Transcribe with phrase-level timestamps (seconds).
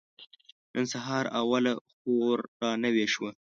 [0.73, 3.29] نن سهار اوله خور را نوې شوه.